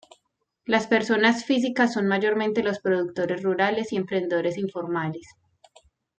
[0.65, 5.27] Las personas físicas son mayormente los productores rurales y emprendedores informales.